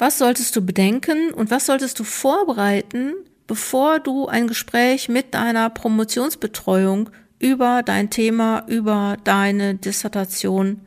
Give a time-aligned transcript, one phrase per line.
[0.00, 3.12] Was solltest du bedenken und was solltest du vorbereiten,
[3.46, 10.80] bevor du ein Gespräch mit deiner Promotionsbetreuung über dein Thema, über deine Dissertation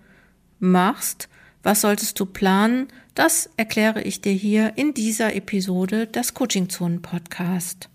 [0.57, 1.29] machst?
[1.61, 2.87] Was solltest du planen?
[3.13, 7.89] Das erkläre ich dir hier in dieser Episode des Coaching Zonen Podcast.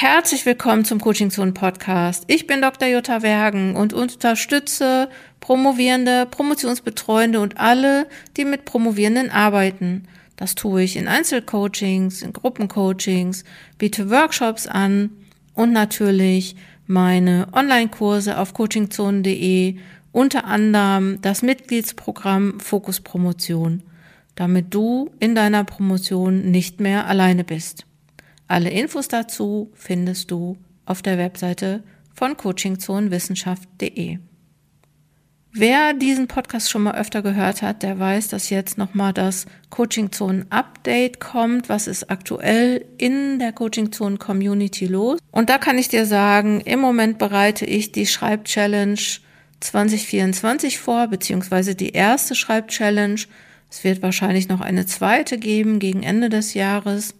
[0.00, 2.22] Herzlich willkommen zum Coaching Zone Podcast.
[2.28, 2.86] Ich bin Dr.
[2.86, 5.08] Jutta Wergen und unterstütze
[5.40, 8.06] Promovierende, Promotionsbetreuende und alle,
[8.36, 10.06] die mit Promovierenden arbeiten.
[10.36, 13.42] Das tue ich in Einzelcoachings, in Gruppencoachings,
[13.76, 15.10] biete Workshops an
[15.54, 16.54] und natürlich
[16.86, 19.78] meine Online-Kurse auf coachingzone.de,
[20.12, 23.82] unter anderem das Mitgliedsprogramm Fokus Promotion,
[24.36, 27.87] damit du in deiner Promotion nicht mehr alleine bist.
[28.48, 31.84] Alle Infos dazu findest du auf der Webseite
[32.14, 34.18] von coachingzonenwissenschaft.de.
[35.52, 40.12] Wer diesen Podcast schon mal öfter gehört hat, der weiß, dass jetzt nochmal das Coaching
[40.12, 41.68] Zonen Update kommt.
[41.68, 45.18] Was ist aktuell in der Coaching Zonen Community los?
[45.30, 49.20] Und da kann ich dir sagen, im Moment bereite ich die Schreibchallenge
[49.60, 53.22] 2024 vor, beziehungsweise die erste Schreibchallenge.
[53.70, 57.14] Es wird wahrscheinlich noch eine zweite geben gegen Ende des Jahres.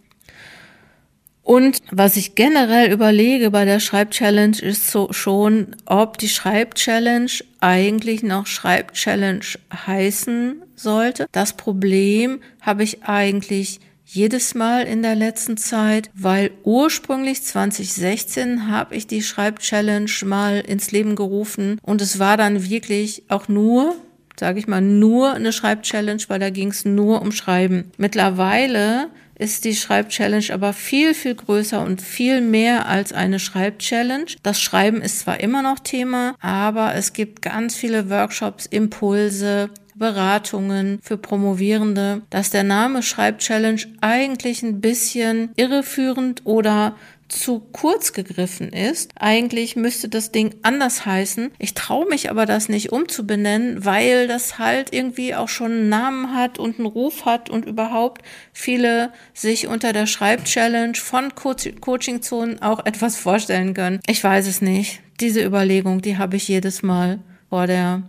[1.49, 8.23] Und was ich generell überlege bei der Schreibchallenge ist so schon, ob die Schreibchallenge eigentlich
[8.23, 11.27] noch Schreibchallenge heißen sollte.
[11.33, 18.95] Das Problem habe ich eigentlich jedes Mal in der letzten Zeit, weil ursprünglich 2016 habe
[18.95, 23.97] ich die Schreibchallenge mal ins Leben gerufen und es war dann wirklich auch nur
[24.39, 27.91] sage ich mal, nur eine Schreibchallenge, weil da ging es nur um Schreiben.
[27.97, 34.37] Mittlerweile ist die Schreibchallenge aber viel, viel größer und viel mehr als eine Schreibchallenge.
[34.43, 41.01] Das Schreiben ist zwar immer noch Thema, aber es gibt ganz viele Workshops, Impulse, Beratungen
[41.03, 46.97] für Promovierende, dass der Name Schreibchallenge eigentlich ein bisschen irreführend oder
[47.29, 49.13] zu kurz gegriffen ist.
[49.17, 51.53] Eigentlich müsste das Ding anders heißen.
[51.59, 56.35] Ich traue mich aber das nicht umzubenennen, weil das halt irgendwie auch schon einen Namen
[56.35, 58.23] hat und einen Ruf hat und überhaupt
[58.53, 64.01] viele sich unter der Schreibchallenge von Co Coaching-Zonen auch etwas vorstellen können.
[64.07, 65.01] Ich weiß es nicht.
[65.21, 67.19] Diese Überlegung, die habe ich jedes Mal
[67.51, 68.03] vor der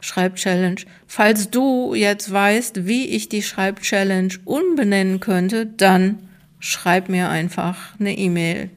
[0.00, 0.82] Schreibchallenge.
[1.06, 6.27] Falls du jetzt weißt, wie ich die Schreibchallenge umbenennen könnte, dann
[6.58, 8.70] schreib mir einfach eine E-Mail.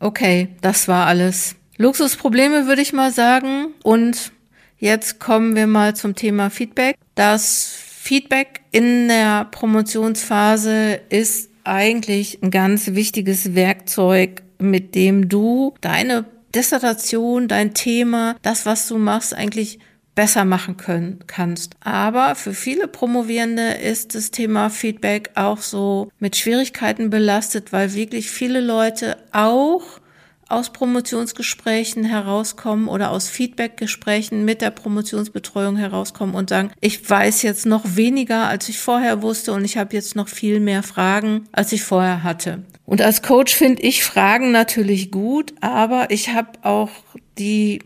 [0.00, 1.56] Okay, das war alles.
[1.78, 3.68] Luxusprobleme würde ich mal sagen.
[3.82, 4.32] Und
[4.78, 6.96] jetzt kommen wir mal zum Thema Feedback.
[7.14, 16.24] Das Feedback in der Promotionsphase ist eigentlich ein ganz wichtiges Werkzeug, mit dem du deine
[16.54, 19.78] Dissertation, dein Thema, das, was du machst, eigentlich
[20.16, 21.76] besser machen können, kannst.
[21.84, 28.30] Aber für viele Promovierende ist das Thema Feedback auch so mit Schwierigkeiten belastet, weil wirklich
[28.30, 30.00] viele Leute auch
[30.48, 37.66] aus Promotionsgesprächen herauskommen oder aus Feedbackgesprächen mit der Promotionsbetreuung herauskommen und sagen, ich weiß jetzt
[37.66, 41.72] noch weniger, als ich vorher wusste und ich habe jetzt noch viel mehr Fragen, als
[41.72, 42.62] ich vorher hatte.
[42.84, 46.90] Und als Coach finde ich Fragen natürlich gut, aber ich habe auch
[47.38, 47.80] die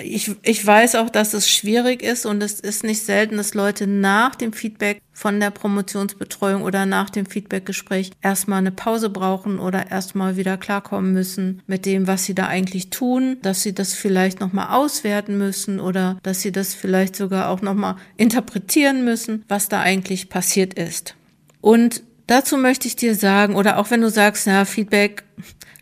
[0.00, 3.86] ich, ich weiß auch, dass es schwierig ist und es ist nicht selten, dass Leute
[3.86, 9.90] nach dem Feedback von der Promotionsbetreuung oder nach dem Feedbackgespräch erstmal eine Pause brauchen oder
[9.90, 14.40] erstmal wieder klarkommen müssen mit dem, was sie da eigentlich tun, dass sie das vielleicht
[14.40, 19.80] nochmal auswerten müssen oder dass sie das vielleicht sogar auch nochmal interpretieren müssen, was da
[19.80, 21.16] eigentlich passiert ist.
[21.60, 25.24] Und dazu möchte ich dir sagen, oder auch wenn du sagst, ja, Feedback,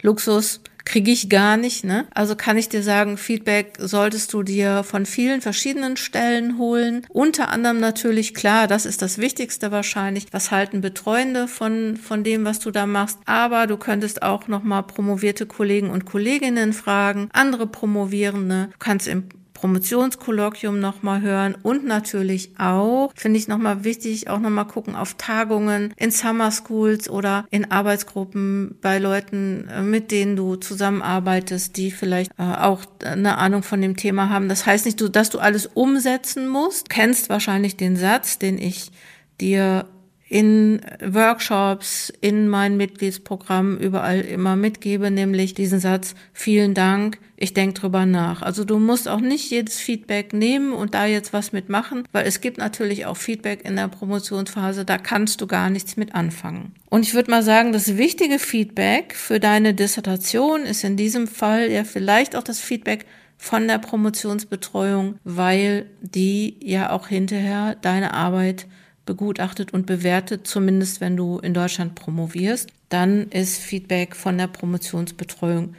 [0.00, 1.84] Luxus, kriege ich gar nicht.
[1.84, 2.06] Ne?
[2.14, 7.06] Also kann ich dir sagen, Feedback solltest du dir von vielen verschiedenen Stellen holen.
[7.10, 10.28] Unter anderem natürlich, klar, das ist das Wichtigste wahrscheinlich.
[10.30, 13.18] Was halten Betreuende von, von dem, was du da machst?
[13.26, 18.68] Aber du könntest auch nochmal promovierte Kollegen und Kolleginnen fragen, andere Promovierende.
[18.72, 19.24] Du kannst im
[19.56, 25.94] Promotionskolloquium nochmal hören und natürlich auch, finde ich nochmal wichtig, auch nochmal gucken auf Tagungen
[25.96, 32.30] in Summer Schools oder in Arbeitsgruppen bei Leuten, äh, mit denen du zusammenarbeitest, die vielleicht
[32.38, 34.48] äh, auch eine Ahnung von dem Thema haben.
[34.48, 36.90] Das heißt nicht, dass du alles umsetzen musst.
[36.90, 38.92] Du kennst wahrscheinlich den Satz, den ich
[39.40, 39.86] dir
[40.28, 47.80] in Workshops, in mein Mitgliedsprogramm überall immer mitgebe, nämlich diesen Satz, vielen Dank, ich denke
[47.80, 48.42] drüber nach.
[48.42, 52.40] Also du musst auch nicht jedes Feedback nehmen und da jetzt was mitmachen, weil es
[52.40, 56.72] gibt natürlich auch Feedback in der Promotionsphase, da kannst du gar nichts mit anfangen.
[56.90, 61.70] Und ich würde mal sagen, das wichtige Feedback für deine Dissertation ist in diesem Fall
[61.70, 63.06] ja vielleicht auch das Feedback
[63.38, 68.66] von der Promotionsbetreuung, weil die ja auch hinterher deine Arbeit
[69.06, 75.74] begutachtet und bewertet, zumindest wenn du in Deutschland promovierst, dann ist Feedback von der Promotionsbetreuung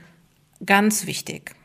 [0.65, 1.56] ganz wichtig.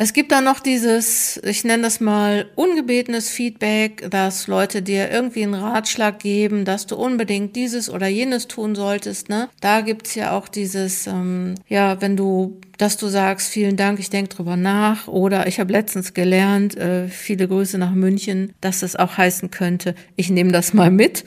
[0.00, 5.42] Es gibt dann noch dieses, ich nenne das mal ungebetenes Feedback, dass Leute dir irgendwie
[5.42, 9.28] einen Ratschlag geben, dass du unbedingt dieses oder jenes tun solltest.
[9.28, 9.48] Ne?
[9.60, 14.08] Da gibt's ja auch dieses, ähm, ja, wenn du, dass du sagst, vielen Dank, ich
[14.08, 15.08] denke drüber nach.
[15.08, 19.96] Oder ich habe letztens gelernt, äh, viele Grüße nach München, dass das auch heißen könnte,
[20.14, 21.24] ich nehme das mal mit.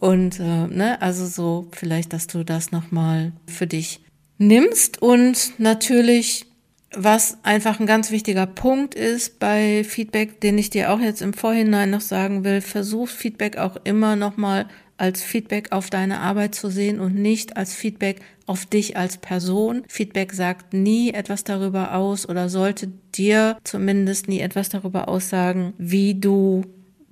[0.00, 4.00] Und äh, ne, also so vielleicht, dass du das nochmal für dich
[4.38, 6.46] nimmst und natürlich
[6.96, 11.34] was einfach ein ganz wichtiger Punkt ist bei Feedback, den ich dir auch jetzt im
[11.34, 14.66] Vorhinein noch sagen will, versuch Feedback auch immer nochmal
[14.98, 19.82] als Feedback auf deine Arbeit zu sehen und nicht als Feedback auf dich als Person.
[19.88, 26.14] Feedback sagt nie etwas darüber aus oder sollte dir zumindest nie etwas darüber aussagen, wie
[26.14, 26.64] du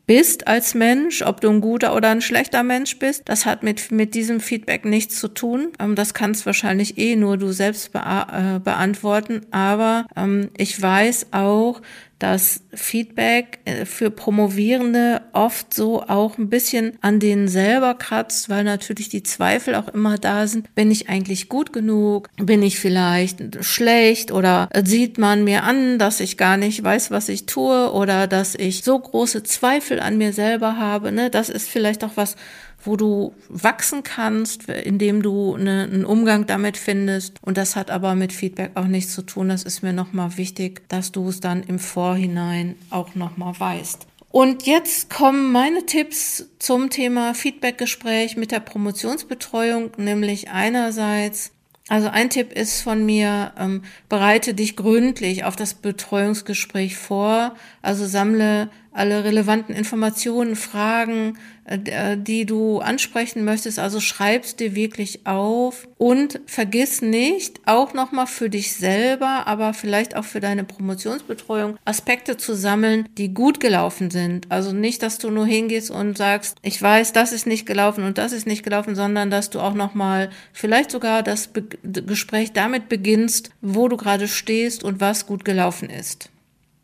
[0.06, 3.90] bist als Mensch, ob du ein guter oder ein schlechter Mensch bist, das hat mit,
[3.90, 5.72] mit diesem Feedback nichts zu tun.
[5.78, 9.46] Ähm, das kannst wahrscheinlich eh nur du selbst be äh, beantworten.
[9.50, 11.80] Aber ähm, ich weiß auch,
[12.18, 18.64] dass Feedback äh, für Promovierende oft so auch ein bisschen an denen selber kratzt, weil
[18.64, 20.74] natürlich die Zweifel auch immer da sind.
[20.74, 22.28] Bin ich eigentlich gut genug?
[22.36, 24.32] Bin ich vielleicht schlecht?
[24.32, 27.92] Oder sieht man mir an, dass ich gar nicht weiß, was ich tue?
[27.92, 31.12] Oder dass ich so große Zweifel an mir selber habe?
[31.12, 31.30] Ne?
[31.30, 32.36] Das ist vielleicht auch was,
[32.84, 37.42] wo du wachsen kannst, indem du eine, einen Umgang damit findest.
[37.42, 39.48] Und das hat aber mit Feedback auch nichts zu tun.
[39.48, 44.06] Das ist mir nochmal wichtig, dass du es dann im Vorhinein auch nochmal weißt.
[44.30, 51.52] Und jetzt kommen meine Tipps zum Thema Feedbackgespräch mit der Promotionsbetreuung, nämlich einerseits
[51.88, 58.06] also ein Tipp ist von mir, ähm, bereite dich gründlich auf das Betreuungsgespräch vor, also
[58.06, 63.78] sammle alle relevanten Informationen, Fragen, äh, äh, die du ansprechen möchtest.
[63.78, 70.16] Also schreibst dir wirklich auf und vergiss nicht, auch nochmal für dich selber, aber vielleicht
[70.16, 74.46] auch für deine Promotionsbetreuung Aspekte zu sammeln, die gut gelaufen sind.
[74.50, 78.16] Also nicht, dass du nur hingehst und sagst, ich weiß, das ist nicht gelaufen und
[78.16, 82.88] das ist nicht gelaufen, sondern dass du auch nochmal vielleicht sogar das Be Gespräch damit
[82.88, 86.30] beginnst, wo du gerade stehst und was gut gelaufen ist.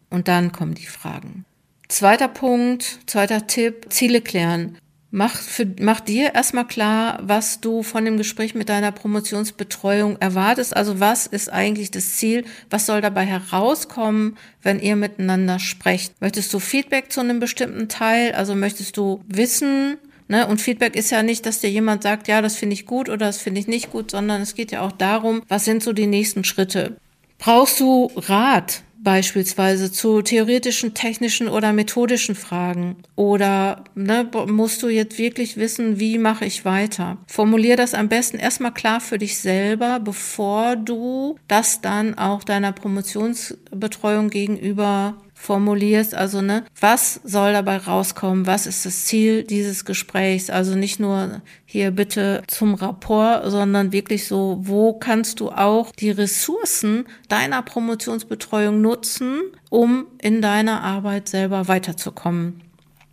[0.09, 1.45] Und dann kommen die Fragen.
[1.91, 4.79] Zweiter Punkt, zweiter Tipp, Ziele klären.
[5.11, 10.77] Mach, für, mach dir erstmal klar, was du von dem Gespräch mit deiner Promotionsbetreuung erwartest.
[10.77, 12.45] Also was ist eigentlich das Ziel?
[12.71, 16.21] Was soll dabei herauskommen, wenn ihr miteinander sprecht?
[16.21, 18.35] Möchtest du Feedback zu einem bestimmten Teil?
[18.35, 19.99] Also möchtest du wissen,
[20.29, 20.47] Ne?
[20.47, 23.27] Und Feedback ist ja nicht, dass dir jemand sagt, ja, das finde ich gut oder
[23.27, 26.07] das finde ich nicht gut, sondern es geht ja auch darum, was sind so die
[26.07, 26.99] nächsten Schritte.
[27.39, 28.85] Brauchst du Rat?
[29.03, 32.97] Beispielsweise zu theoretischen, technischen oder methodischen Fragen?
[33.17, 37.19] Oder ne, musst du jetzt wirklich wissen, wie mache ich weiter?
[37.27, 42.73] Formulier das am besten erstmal klar für dich selber, bevor du das dann auch deiner
[42.73, 50.51] Promotionsbetreuung gegenüber formulierst, also ne, was soll dabei rauskommen, was ist das Ziel dieses Gesprächs,
[50.51, 56.11] also nicht nur hier bitte zum Rapport, sondern wirklich so, wo kannst du auch die
[56.11, 59.41] Ressourcen deiner Promotionsbetreuung nutzen,
[59.71, 62.61] um in deiner Arbeit selber weiterzukommen.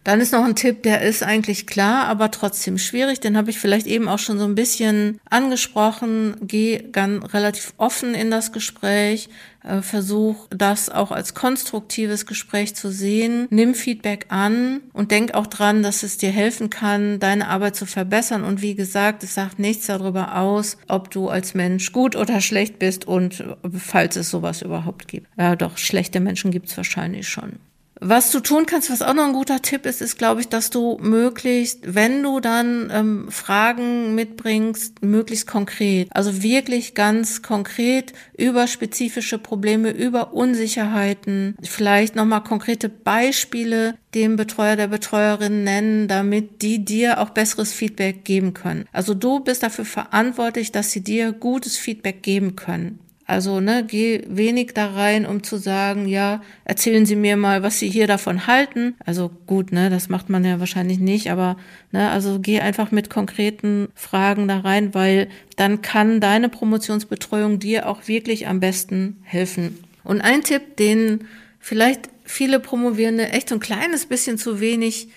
[0.08, 3.20] Dann ist noch ein Tipp, der ist eigentlich klar, aber trotzdem schwierig.
[3.20, 6.38] Den habe ich vielleicht eben auch schon so ein bisschen angesprochen.
[6.40, 9.28] Geh ganz relativ offen in das Gespräch.
[9.66, 13.48] Äh, versuch das auch als konstruktives Gespräch zu sehen.
[13.50, 17.86] Nimm Feedback an und denk auch dran, dass es dir helfen kann, deine Arbeit zu
[17.86, 18.46] verbessern.
[18.46, 22.80] Und wie gesagt, es sagt nichts darüber aus, ob du als Mensch gut oder schlecht
[22.80, 23.44] bist und
[23.78, 25.28] falls es sowas überhaupt gibt.
[25.38, 27.60] Ja, doch, schlechte Menschen gibt es wahrscheinlich schon.
[28.00, 30.70] Was du tun kannst, was auch noch ein guter Tipp ist, ist, glaube ich, dass
[30.70, 38.68] du möglichst, wenn du dann ähm, Fragen mitbringst, möglichst konkret, also wirklich ganz konkret über
[38.68, 46.84] spezifische Probleme, über Unsicherheiten, vielleicht nochmal konkrete Beispiele dem Betreuer, der Betreuerin nennen, damit die
[46.86, 48.86] dir auch besseres Feedback geben können.
[48.92, 53.00] Also du bist dafür verantwortlich, dass sie dir gutes Feedback geben können.
[53.30, 57.78] Also, ne, geh wenig da rein, um zu sagen, ja, erzählen Sie mir mal, was
[57.78, 58.96] Sie hier davon halten.
[59.06, 61.58] Also gut, ne, das macht man ja wahrscheinlich nicht, aber
[61.92, 67.90] ne, also geh einfach mit konkreten Fragen da rein, weil dann kann deine Promotionsbetreuung dir
[67.90, 69.78] auch wirklich am besten helfen.
[70.06, 71.26] Und ein Tipp, den
[71.60, 75.10] vielleicht viele Promovierende echt so ein kleines bisschen zu wenig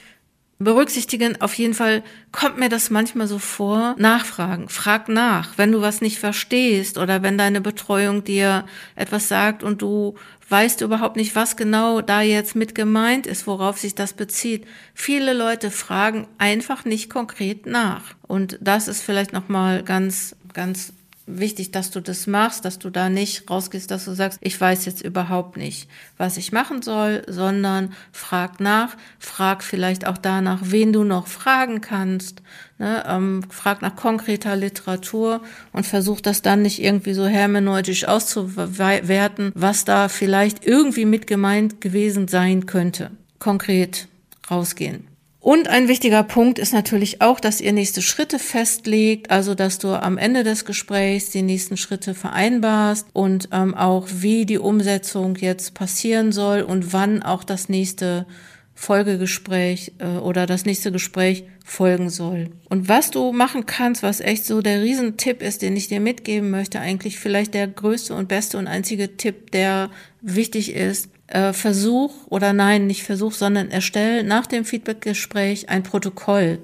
[0.60, 1.40] berücksichtigen.
[1.40, 3.96] Auf jeden Fall kommt mir das manchmal so vor.
[3.98, 8.64] Nachfragen, frag nach, wenn du was nicht verstehst oder wenn deine Betreuung dir
[8.94, 10.14] etwas sagt und du
[10.50, 14.66] weißt überhaupt nicht, was genau da jetzt mit gemeint ist, worauf sich das bezieht.
[14.94, 18.14] Viele Leute fragen einfach nicht konkret nach.
[18.26, 20.92] Und das ist vielleicht nochmal ganz, ganz
[21.38, 24.84] wichtig, dass du das machst, dass du da nicht rausgehst, dass du sagst, ich weiß
[24.86, 30.92] jetzt überhaupt nicht, was ich machen soll, sondern frag nach, frag vielleicht auch danach, wen
[30.92, 32.42] du noch fragen kannst,
[32.78, 39.52] ne, ähm, frag nach konkreter Literatur und versuch das dann nicht irgendwie so hermeneutisch auszuwerten,
[39.54, 43.10] was da vielleicht irgendwie mit gemeint gewesen sein könnte.
[43.38, 44.08] Konkret
[44.50, 45.09] rausgehen.
[45.40, 49.88] Und ein wichtiger Punkt ist natürlich auch, dass ihr nächste Schritte festlegt, also dass du
[49.88, 55.72] am Ende des Gesprächs die nächsten Schritte vereinbarst und ähm, auch wie die Umsetzung jetzt
[55.72, 58.26] passieren soll und wann auch das nächste
[58.74, 62.50] Folgegespräch äh, oder das nächste Gespräch folgen soll.
[62.68, 66.50] Und was du machen kannst, was echt so der Riesentipp ist, den ich dir mitgeben
[66.50, 72.12] möchte, eigentlich vielleicht der größte und beste und einzige Tipp, der wichtig ist, äh, Versuch
[72.28, 76.58] oder nein, nicht Versuch, sondern erstell nach dem Feedbackgespräch ein Protokoll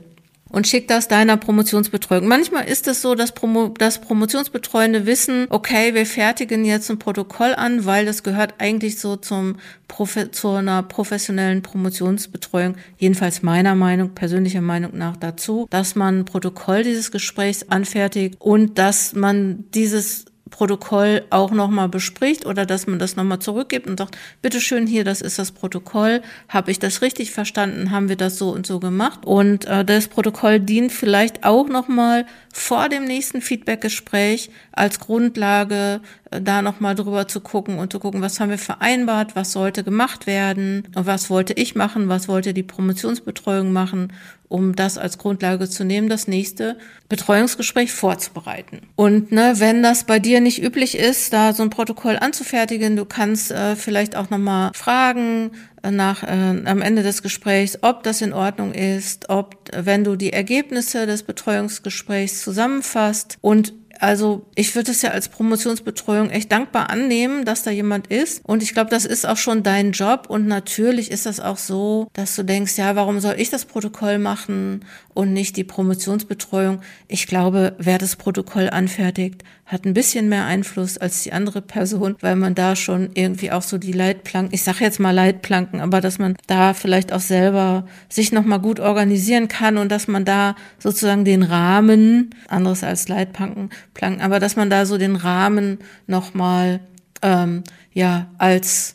[0.50, 2.26] und schick das deiner Promotionsbetreuung.
[2.28, 7.54] Manchmal ist es so, dass, Promo dass Promotionsbetreuende wissen, okay, wir fertigen jetzt ein Protokoll
[7.54, 9.56] an, weil das gehört eigentlich so zum
[9.88, 16.25] Profe zu einer professionellen Promotionsbetreuung, jedenfalls meiner Meinung, persönlicher Meinung nach dazu, dass man ein
[16.25, 22.98] Protokoll dieses Gesprächs anfertigt und dass man dieses Protokoll auch nochmal bespricht oder dass man
[22.98, 26.22] das nochmal zurückgibt und sagt, bitteschön hier, das ist das Protokoll.
[26.48, 27.90] Habe ich das richtig verstanden?
[27.90, 29.26] Haben wir das so und so gemacht?
[29.26, 36.40] Und äh, das Protokoll dient vielleicht auch nochmal vor dem nächsten Feedbackgespräch als Grundlage, äh,
[36.40, 40.26] da nochmal drüber zu gucken und zu gucken, was haben wir vereinbart, was sollte gemacht
[40.26, 44.10] werden, was wollte ich machen, was wollte die Promotionsbetreuung machen
[44.48, 46.76] um das als Grundlage zu nehmen, das nächste
[47.08, 48.80] Betreuungsgespräch vorzubereiten.
[48.96, 53.04] Und ne, wenn das bei dir nicht üblich ist, da so ein Protokoll anzufertigen, du
[53.04, 56.26] kannst äh, vielleicht auch nochmal fragen äh, nach äh,
[56.64, 61.22] am Ende des Gesprächs, ob das in Ordnung ist, ob wenn du die Ergebnisse des
[61.22, 67.70] Betreuungsgesprächs zusammenfasst und also ich würde es ja als Promotionsbetreuung echt dankbar annehmen, dass da
[67.70, 68.44] jemand ist.
[68.44, 70.26] Und ich glaube, das ist auch schon dein Job.
[70.28, 74.18] Und natürlich ist das auch so, dass du denkst, ja, warum soll ich das Protokoll
[74.18, 74.84] machen
[75.14, 76.80] und nicht die Promotionsbetreuung?
[77.08, 82.14] Ich glaube, wer das Protokoll anfertigt, hat ein bisschen mehr Einfluss als die andere Person,
[82.20, 86.00] weil man da schon irgendwie auch so die Leitplanken, ich sage jetzt mal Leitplanken, aber
[86.00, 90.54] dass man da vielleicht auch selber sich nochmal gut organisieren kann und dass man da
[90.78, 96.78] sozusagen den Rahmen, anderes als Leitplanken, Planken, aber dass man da so den Rahmen nochmal
[97.23, 98.94] ähm, ja als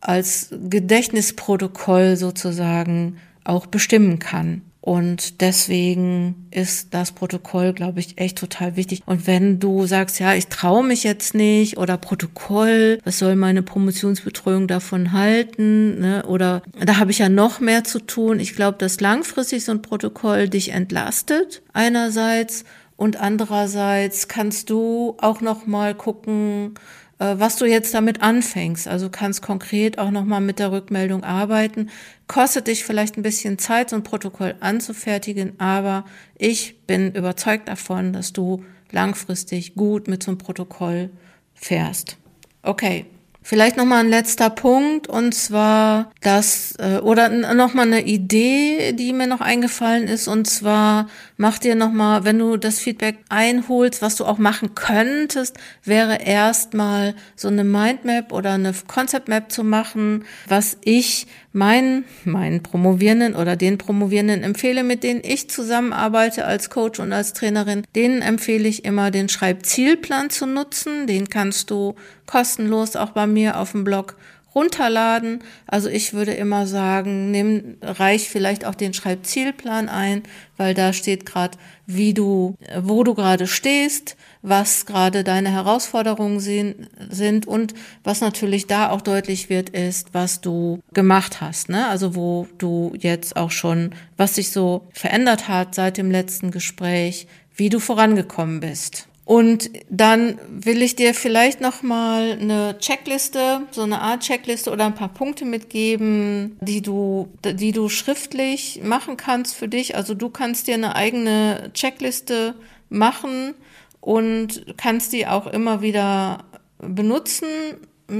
[0.00, 4.62] als Gedächtnisprotokoll sozusagen auch bestimmen kann.
[4.88, 9.02] Und deswegen ist das Protokoll, glaube ich, echt total wichtig.
[9.04, 13.62] Und wenn du sagst, ja, ich traue mich jetzt nicht oder Protokoll, was soll meine
[13.62, 16.00] Promotionsbetreuung davon halten?
[16.00, 16.24] Ne?
[16.24, 18.40] Oder da habe ich ja noch mehr zu tun.
[18.40, 22.64] Ich glaube, dass langfristig so ein Protokoll dich entlastet einerseits
[22.96, 26.72] und andererseits kannst du auch noch mal gucken,
[27.18, 28.88] was du jetzt damit anfängst.
[28.88, 31.90] Also kannst konkret auch nochmal mit der Rückmeldung arbeiten.
[32.26, 36.04] Kostet dich vielleicht ein bisschen Zeit, so ein Protokoll anzufertigen, aber
[36.36, 41.10] ich bin überzeugt davon, dass du langfristig gut mit so einem Protokoll
[41.54, 42.16] fährst.
[42.62, 43.06] Okay,
[43.48, 48.92] Vielleicht noch mal ein letzter Punkt und zwar das äh, oder noch mal eine Idee,
[48.92, 53.16] die mir noch eingefallen ist und zwar mach dir noch mal, wenn du das Feedback
[53.30, 59.50] einholst, was du auch machen könntest, wäre erstmal so eine Mindmap oder eine Concept Map
[59.50, 66.44] zu machen, was ich meinen, meinen Promovierenden oder den Promovierenden empfehle, mit denen ich zusammenarbeite
[66.44, 71.06] als Coach und als Trainerin, denen empfehle ich immer den Schreibzielplan zu nutzen.
[71.06, 71.94] Den kannst du
[72.26, 74.16] kostenlos auch bei mir auf dem Blog
[74.54, 75.40] runterladen.
[75.66, 80.22] Also ich würde immer sagen, nimm, reich vielleicht auch den Schreibzielplan ein,
[80.56, 87.46] weil da steht gerade, wie du, wo du gerade stehst, was gerade deine Herausforderungen sind
[87.46, 91.68] und was natürlich da auch deutlich wird, ist, was du gemacht hast.
[91.68, 91.86] Ne?
[91.88, 97.26] Also wo du jetzt auch schon, was sich so verändert hat seit dem letzten Gespräch,
[97.56, 99.08] wie du vorangekommen bist.
[99.28, 104.86] Und dann will ich dir vielleicht noch mal eine Checkliste, so eine Art Checkliste oder
[104.86, 109.96] ein paar Punkte mitgeben, die du, die du schriftlich machen kannst für dich.
[109.96, 112.54] Also du kannst dir eine eigene Checkliste
[112.88, 113.54] machen
[114.00, 116.44] und kannst die auch immer wieder
[116.78, 117.46] benutzen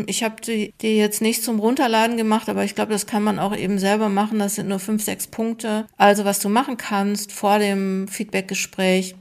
[0.06, 3.38] Ich habe die, die jetzt nicht zum Runterladen gemacht, aber ich glaube, das kann man
[3.38, 4.38] auch eben selber machen.
[4.38, 5.86] Das sind nur fünf, sechs Punkte.
[5.96, 9.14] Also was du machen kannst vor dem Feedbackgespräch,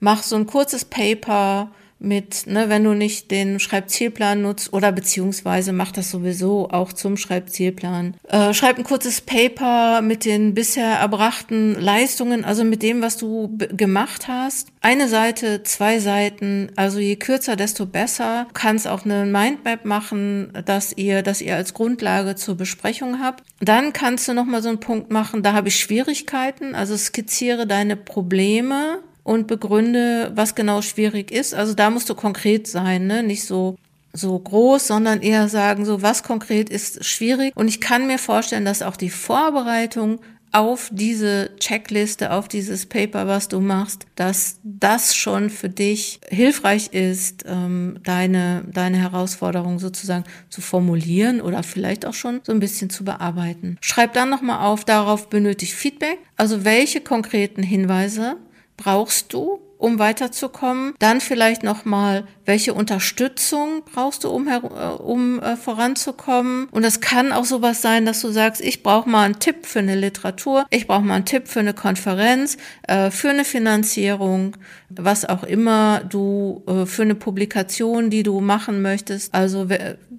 [0.00, 5.72] mach so ein kurzes Paper mit, ne, wenn du nicht den Schreibzielplan nutzt oder beziehungsweise
[5.72, 8.14] mach das sowieso auch zum Schreibzielplan.
[8.28, 13.56] Äh, schreib ein kurzes Paper mit den bisher erbrachten Leistungen, also mit dem, was du
[13.56, 14.68] gemacht hast.
[14.80, 18.46] Eine Seite, zwei Seiten, also je kürzer, desto besser.
[18.48, 23.42] Du kannst auch eine Mindmap machen, dass ihr, dass ihr als Grundlage zur Besprechung habt.
[23.60, 27.96] Dann kannst du nochmal so einen Punkt machen, da habe ich Schwierigkeiten, also skizziere deine
[27.96, 31.54] Probleme und begründe, was genau schwierig ist.
[31.54, 33.22] Also da musst du konkret sein, ne?
[33.22, 33.76] nicht so
[34.14, 37.54] so groß, sondern eher sagen, so was konkret ist schwierig.
[37.54, 40.18] Und ich kann mir vorstellen, dass auch die Vorbereitung
[40.50, 46.88] auf diese Checkliste, auf dieses Paper, was du machst, dass das schon für dich hilfreich
[46.94, 52.88] ist, ähm, deine, deine Herausforderung sozusagen zu formulieren oder vielleicht auch schon so ein bisschen
[52.88, 53.76] zu bearbeiten.
[53.82, 56.18] Schreib dann nochmal auf, darauf benötigt Feedback.
[56.36, 58.38] Also welche konkreten Hinweise
[58.78, 60.94] brauchst du, um weiterzukommen?
[60.98, 66.68] Dann vielleicht nochmal, welche Unterstützung brauchst du, um, um äh, voranzukommen?
[66.70, 69.80] Und das kann auch sowas sein, dass du sagst, ich brauche mal einen Tipp für
[69.80, 74.56] eine Literatur, ich brauche mal einen Tipp für eine Konferenz, äh, für eine Finanzierung,
[74.88, 79.34] was auch immer du äh, für eine Publikation, die du machen möchtest.
[79.34, 79.68] Also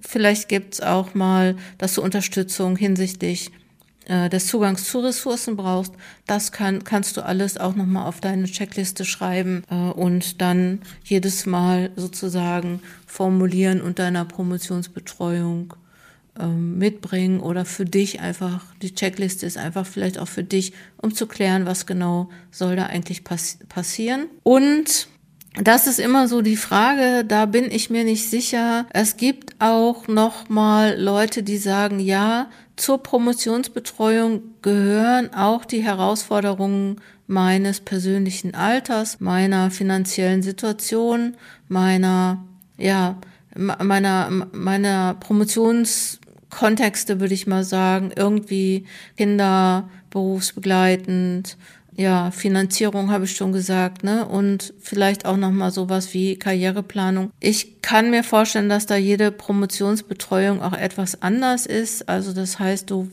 [0.00, 3.50] vielleicht gibt's auch mal, dass du Unterstützung hinsichtlich
[4.10, 5.92] äh, des Zugangs zu Ressourcen brauchst,
[6.26, 11.46] das kann, kannst du alles auch nochmal auf deine Checkliste schreiben äh, und dann jedes
[11.46, 15.74] Mal sozusagen formulieren und deiner Promotionsbetreuung
[16.36, 21.14] äh, mitbringen oder für dich einfach, die Checkliste ist einfach vielleicht auch für dich, um
[21.14, 24.26] zu klären, was genau soll da eigentlich pass passieren.
[24.42, 25.06] Und
[25.54, 28.86] das ist immer so die Frage, da bin ich mir nicht sicher.
[28.90, 37.00] Es gibt auch noch mal Leute, die sagen, ja, zur Promotionsbetreuung gehören auch die Herausforderungen
[37.26, 41.36] meines persönlichen Alters, meiner finanziellen Situation,
[41.68, 42.44] meiner,
[42.78, 43.16] ja,
[43.56, 51.56] meiner, meiner Promotionskontexte, würde ich mal sagen, irgendwie Kinder, berufsbegleitend,
[52.00, 54.26] ja, Finanzierung habe ich schon gesagt, ne?
[54.26, 57.30] Und vielleicht auch nochmal sowas wie Karriereplanung.
[57.40, 62.08] Ich kann mir vorstellen, dass da jede Promotionsbetreuung auch etwas anders ist.
[62.08, 63.10] Also das heißt, du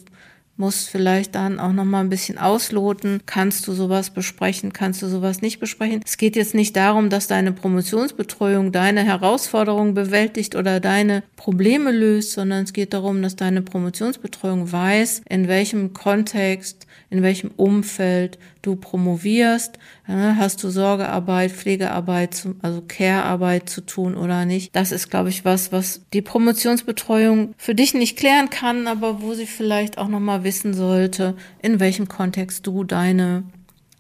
[0.56, 3.22] musst vielleicht dann auch noch mal ein bisschen ausloten.
[3.26, 4.74] Kannst du sowas besprechen?
[4.74, 6.02] Kannst du sowas nicht besprechen?
[6.06, 12.32] Es geht jetzt nicht darum, dass deine Promotionsbetreuung deine Herausforderungen bewältigt oder deine Probleme löst,
[12.32, 18.76] sondern es geht darum, dass deine Promotionsbetreuung weiß, in welchem Kontext, in welchem Umfeld du
[18.76, 24.76] promovierst, hast du Sorgearbeit, Pflegearbeit, also Care-Arbeit zu tun oder nicht.
[24.76, 29.34] Das ist, glaube ich, was, was die Promotionsbetreuung für dich nicht klären kann, aber wo
[29.34, 33.44] sie vielleicht auch nochmal wissen sollte, in welchem Kontext du deine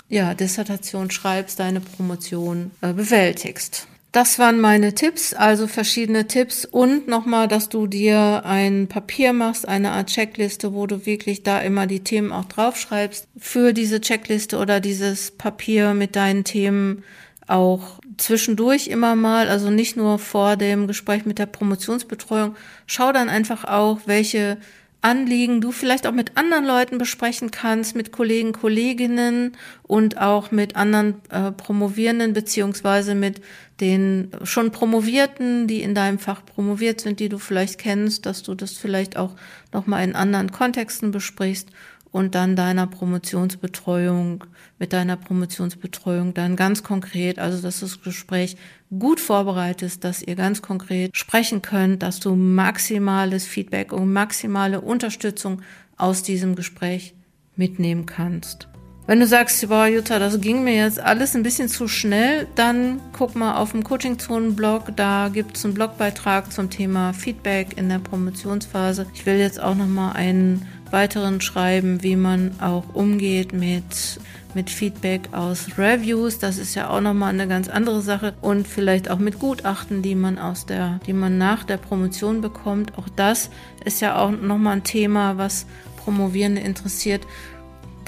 [0.09, 3.87] ja, Dissertation schreibst, deine Promotion äh, bewältigst.
[4.11, 9.67] Das waren meine Tipps, also verschiedene Tipps und nochmal, dass du dir ein Papier machst,
[9.67, 13.27] eine Art Checkliste, wo du wirklich da immer die Themen auch draufschreibst.
[13.37, 17.03] Für diese Checkliste oder dieses Papier mit deinen Themen
[17.47, 22.55] auch zwischendurch immer mal, also nicht nur vor dem Gespräch mit der Promotionsbetreuung.
[22.85, 24.57] Schau dann einfach auch, welche
[25.01, 30.75] Anliegen du vielleicht auch mit anderen Leuten besprechen kannst, mit Kollegen, Kolleginnen und auch mit
[30.75, 33.41] anderen äh, Promovierenden beziehungsweise mit
[33.79, 38.55] den schon Promovierten, die in deinem Fach promoviert sind, die du vielleicht kennst, dass du
[38.55, 39.35] das vielleicht auch
[39.71, 41.69] nochmal in anderen Kontexten besprichst
[42.17, 44.43] und dann deiner Promotionsbetreuung,
[44.79, 48.57] mit deiner Promotionsbetreuung dann ganz konkret, also dass das Gespräch
[48.89, 55.61] gut vorbereitest, dass ihr ganz konkret sprechen könnt, dass du maximales Feedback und maximale Unterstützung
[55.95, 57.13] aus diesem Gespräch
[57.55, 58.67] mitnehmen kannst.
[59.05, 62.99] Wenn du sagst, boah, Jutta, das ging mir jetzt alles ein bisschen zu schnell, dann
[63.13, 64.97] guck mal auf dem Coaching-Zonen-Blog.
[64.97, 69.05] Da gibt es einen Blogbeitrag zum Thema Feedback in der Promotionsphase.
[69.13, 74.19] Ich will jetzt auch nochmal einen weiteren schreiben, wie man auch umgeht mit,
[74.53, 76.39] mit Feedback aus Reviews.
[76.39, 78.33] Das ist ja auch nochmal eine ganz andere Sache.
[78.41, 82.97] Und vielleicht auch mit Gutachten, die man aus der, die man nach der Promotion bekommt.
[82.97, 83.49] Auch das
[83.85, 85.65] ist ja auch nochmal ein Thema, was
[85.97, 87.27] Promovierende interessiert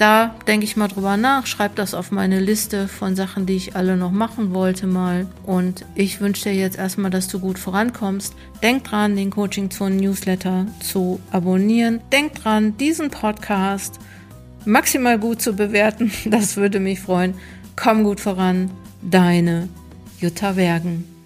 [0.00, 3.76] da denke ich mal drüber nach, schreibe das auf meine Liste von Sachen, die ich
[3.76, 5.26] alle noch machen wollte mal.
[5.44, 8.34] Und ich wünsche dir jetzt erstmal, dass du gut vorankommst.
[8.62, 12.00] Denk dran, den Coaching Zone Newsletter zu abonnieren.
[12.12, 13.98] Denk dran, diesen Podcast
[14.64, 16.10] maximal gut zu bewerten.
[16.24, 17.34] Das würde mich freuen.
[17.76, 18.70] Komm gut voran.
[19.02, 19.68] Deine
[20.18, 21.19] Jutta Wergen.